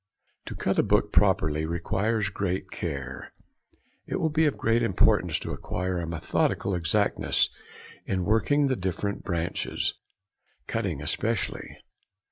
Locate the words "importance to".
4.81-5.51